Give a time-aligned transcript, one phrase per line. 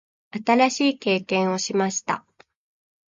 [0.43, 2.25] 新しい経験をしました。